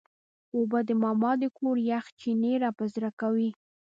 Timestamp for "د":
0.87-0.89, 1.41-1.43